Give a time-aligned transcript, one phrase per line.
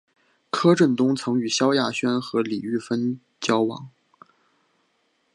[0.49, 3.91] 柯震东曾与萧亚轩和李毓芬交往。